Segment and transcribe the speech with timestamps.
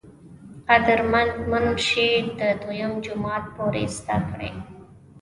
[0.69, 4.51] قدر مند منشي د دويم جمات پورې زدکړې